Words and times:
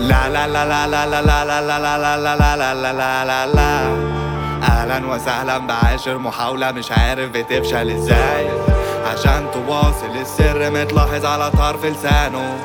لا 0.00 0.28
لا 0.28 0.46
لا 0.48 0.64
لا 0.66 0.86
لا 0.86 1.06
لا 1.06 1.22
لا 1.22 1.44
لا 1.44 1.60
لا 1.60 1.80
لا 1.80 1.98
لا 1.98 2.36
لا 2.36 2.56
لا 2.56 2.74
لا 2.74 2.92
لا 2.92 3.24
لا 3.24 3.46
لا 3.46 3.96
أهلا 4.62 5.06
وسهلا 5.06 5.58
بعاشر 5.58 6.18
محاولة 6.18 6.72
مش 6.72 6.92
عارف 6.92 7.30
بتفشل 7.30 7.90
إزاي 7.90 8.46
عشان 9.06 9.46
تواصل 9.52 10.16
السر 10.20 10.70
متلاحظ 10.70 11.24
على 11.24 11.50
طرف 11.50 11.84
لسانه 11.84 12.58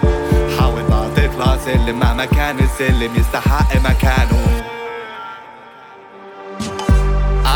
حاول 0.59 0.83
بقى 0.83 1.09
تطلع 1.15 1.57
سلم 1.65 1.99
مهما 1.99 2.25
كان 2.25 2.59
السلم 2.59 3.15
يستحق 3.15 3.75
مكانه 3.75 4.41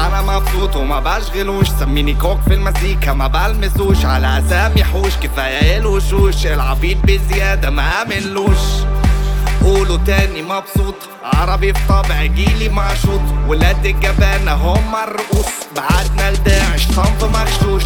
أنا 0.07 0.21
مبسوط 0.21 0.76
وما 0.76 0.99
بشغلوش 0.99 1.68
سميني 1.70 2.13
كوك 2.13 2.40
في 2.48 2.54
المزيكا 2.54 3.13
ما 3.13 3.27
بلمسوش 3.27 4.05
على 4.05 4.40
اسامي 4.40 4.84
حوش 4.84 5.16
كفايه 5.18 5.77
الوشوش 5.77 6.46
العبيط 6.48 6.98
بزياده 7.04 7.70
ما 7.70 8.02
امنلوش 8.02 8.57
قولوا 9.66 9.98
تاني 9.98 10.42
مبسوط. 10.42 10.96
عربي 11.24 11.74
في 11.74 11.88
طبع 11.90 12.26
جيلي 12.26 12.70
معشوط. 12.70 13.22
ولاد 13.48 13.86
الجبانة 13.86 14.54
هم 14.54 14.96
الرؤوس. 14.96 15.52
بعتنا 15.76 16.32
لداعش 16.32 16.88
صنف 16.88 17.24
مغشوش. 17.24 17.84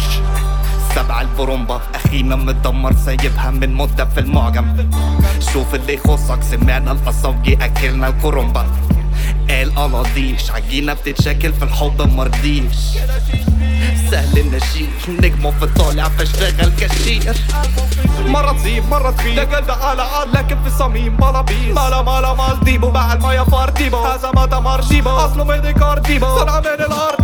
سبع 0.94 1.20
البرومبا 1.20 1.80
اخينا 1.94 2.36
متدمر 2.36 2.92
سايبها 2.92 3.50
من 3.50 3.74
مدة 3.74 4.04
في 4.04 4.20
المعجم. 4.20 4.88
شوف 5.52 5.74
اللي 5.74 5.94
يخصك 5.94 6.42
سمعنا 6.42 6.92
القصاوجي 6.92 7.64
أكلنا 7.64 8.08
الكرومبا. 8.08 8.66
قال 9.48 9.74
قلاضيش 9.74 10.50
عجينة 10.50 10.92
بتتشكل 10.92 11.52
في 11.52 11.62
الحب 11.62 12.02
مرضيش 12.02 12.76
سهل 14.10 14.38
النشير 14.38 14.88
نجمة 15.08 15.50
في 15.50 15.62
الطالع 15.62 16.08
فاشتغل 16.08 16.72
كاشير 16.80 17.34
مرة 18.26 18.52
تصيب 18.52 18.88
مرة 18.88 19.10
تخيب 19.10 19.34
ده 19.36 19.44
جلد 19.44 19.70
على 19.70 20.02
عاد 20.02 20.28
لكن 20.36 20.62
في 20.62 20.66
الصميم 20.66 21.16
بلابيس 21.16 21.76
مالا 21.76 22.02
مالا 22.02 22.34
مالديبو 22.34 22.90
باع 22.90 23.12
المية 23.12 23.40
فارديبو 23.42 23.96
هذا 24.04 24.30
ما 24.36 24.46
دمر 24.46 24.80
جيبو 24.80 25.10
أصله 25.10 25.44
ميديكارديبو 25.44 26.38
صنع 26.38 26.60
من 26.60 26.66
الأرض. 26.66 27.20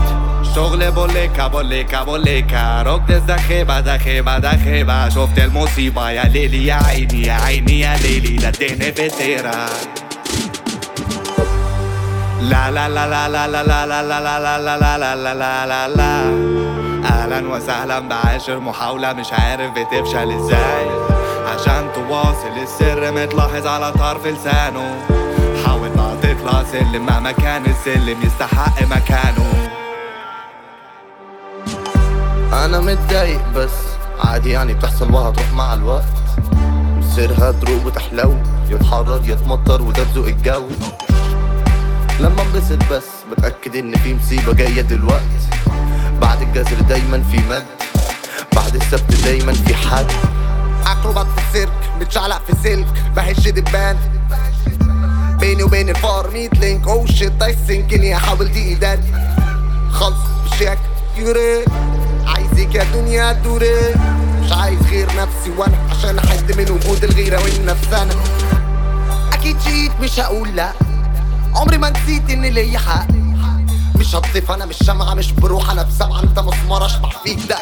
شغل 0.55 0.91
بوليكا 0.92 1.47
بوليكا 1.47 2.03
بوليكا. 2.05 2.83
ركض 2.83 3.27
ده 3.27 3.36
خيبة 3.36 3.80
ده 3.80 3.98
خيبة 3.98 4.39
ده 4.39 4.56
خيبة 4.64 5.08
شفت 5.08 5.39
المصيبة؟ 5.39 6.11
يا 6.11 6.25
ليلي 6.25 6.67
يا 6.67 6.75
عيني 6.75 7.27
يا 7.27 7.33
عيني 7.33 7.80
يا 7.80 7.97
ليلي. 7.97 8.36
ده 8.36 8.48
الدنيا 8.48 8.91
بتيرة 8.91 9.67
لا 12.50 12.70
لا 12.70 12.89
لا 12.89 13.06
لا 13.08 13.28
لا 13.28 13.47
لا 13.48 13.62
لا 13.66 13.86
لا 13.86 14.02
لا 14.02 14.20
لا 14.20 14.58
لا 14.58 14.78
لا 14.78 14.78
لا 14.78 15.16
لا 15.16 15.34
لا 15.34 15.66
لا 15.66 15.89
لا 15.89 16.14
أهلا 17.05 17.48
وسهلا 17.48 17.98
بعاشر 17.98 18.58
محاولة 18.61 19.12
مش 19.12 19.33
عارف 19.33 19.70
بتفشل 19.70 20.30
إزاي 20.33 20.86
عشان 21.55 21.89
تواصل 21.94 22.55
السر 22.62 23.12
متلاحظ 23.12 23.67
على 23.67 23.92
طرف 23.92 24.27
لسانه 24.27 24.94
حاول 25.67 25.89
بقى 25.89 26.17
تطلع 26.22 26.64
سلم 26.72 27.06
مهما 27.06 27.33
كان 27.33 27.64
السلم 27.67 28.17
يستحق 28.22 28.83
مكانه 28.83 29.69
أنا 32.64 32.80
متضايق 32.80 33.41
بس 33.56 33.72
عادي 34.24 34.50
يعني 34.50 34.74
بتحصل 34.74 35.12
وهتروح 35.14 35.52
مع 35.52 35.74
الوقت 35.74 36.05
مصيرها 36.98 37.52
تروق 37.52 37.86
وتحلو 37.86 38.34
يتحرر 38.70 39.20
يتمطر 39.24 39.83
وده 39.83 40.02
بذوق 40.02 40.27
الجو 40.27 40.62
لما 42.20 42.42
انبسط 42.42 42.92
بس 42.92 43.05
بتأكد 43.33 43.77
إن 43.77 43.96
في 43.96 44.14
مصيبة 44.14 44.52
جاية 44.52 44.80
دلوقت 44.80 45.23
بعد 46.20 46.42
الجزر 46.42 46.80
دايما 46.89 47.23
في 47.30 47.36
مد 47.36 47.64
بعد 48.52 48.74
السبت 48.74 49.14
دايما 49.24 49.52
في 49.52 49.74
حد. 49.74 50.07
اكروبات 50.86 51.27
في 51.27 51.48
السيرك 51.48 51.73
متشعلق 52.01 52.42
في 52.46 52.52
سلك. 52.64 52.86
بهش 53.17 53.48
دبان 53.48 53.96
بيني 55.41 55.63
وبين 55.63 55.89
الفار 55.89 56.30
ميت 56.30 56.58
لينك. 56.58 56.89
أو 56.89 57.07
شيت 57.07 57.33
تايسن 57.41 57.86
كيني 57.86 58.17
احاول 58.17 58.52
دي 58.52 58.62
ايدات 58.68 59.01
خلص 59.92 60.18
بشيك 60.52 60.79
يوري. 61.17 61.64
عايزك 62.27 62.74
يا 62.74 62.85
دنيا 62.95 63.33
دوري. 63.33 63.95
مش 64.42 64.52
عايز 64.52 64.79
غير 64.91 65.07
نفسي 65.07 65.51
وأنا 65.58 65.77
عشان 65.91 66.18
احد 66.18 66.52
من 66.58 66.70
وجود 66.70 67.05
الغيرة 67.05 67.42
والنفس 67.42 67.92
أنا 67.92 68.14
أكيد 69.33 69.57
جيت 69.58 69.92
مش 70.02 70.20
هقول 70.20 70.57
لأ. 70.57 70.73
عمري 71.56 71.78
ما 71.78 71.90
نسيت 71.90 72.30
ان 72.30 72.42
ليا 72.42 72.78
حق 72.78 73.06
مش 73.96 74.14
هطفي 74.14 74.55
أنا 74.55 74.67
مش 74.67 74.77
شمعة 74.86 75.14
مش 75.14 75.33
بروح 75.33 75.70
أنا 75.70 75.83
بسبعة 75.83 76.22
انت 76.22 76.39
مسمار 76.39 76.86
اشبح 76.86 77.18
فيك 77.24 77.39
ده 77.48 77.56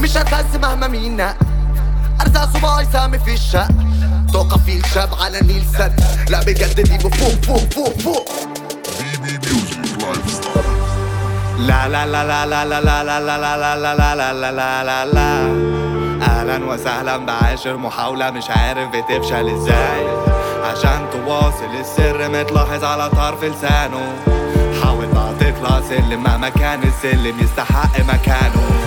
مش 0.00 0.16
هتهز 0.16 0.56
مهما 0.56 0.88
مين 0.88 1.16
نق. 1.16 1.36
ارزق 2.20 2.58
صباعي 2.58 2.86
سامي 2.92 3.18
في 3.18 3.34
الشق 3.34 3.68
طاقة 4.32 4.58
في 4.66 4.76
الشاب 4.78 5.08
على 5.20 5.40
نيل 5.40 5.64
سد 5.78 6.00
لا 6.28 6.40
بجد 6.40 6.80
دي 6.80 6.98
بفوق 7.08 7.30
فوق 7.44 7.72
فوق 7.74 7.98
فوق 8.00 8.28
لا 11.58 11.88
لا 11.88 12.06
لا 12.06 12.24
لا 12.26 12.46
لا 12.46 12.64
لا 12.64 12.80
لا 12.84 13.02
لا 13.04 13.20
لا 13.20 13.36
لا 13.36 13.76
لا 13.76 13.94
لا 13.94 14.14
لا 14.14 14.32
لا 14.32 14.52
لا 14.52 14.84
لا 14.84 15.04
لا 15.06 15.32
أهلا 16.26 16.64
وسهلا 16.64 17.16
بعاشر 17.16 17.76
محاولة 17.76 18.30
مش 18.30 18.44
عارف 18.50 18.88
بتفشل 18.96 19.48
إزاي 19.48 20.31
عشان 20.62 21.06
تواصل 21.12 21.80
السر 21.80 22.28
متلاحظ 22.28 22.84
على 22.84 23.10
طرف 23.10 23.44
لسانه. 23.44 24.16
حاول 24.82 25.06
بقى 25.06 25.34
تطلع 25.40 25.80
سلم 25.80 26.22
مهما 26.22 26.48
كان 26.48 26.82
السلم 26.82 27.40
يستحق 27.40 28.00
مكانه. 28.00 28.81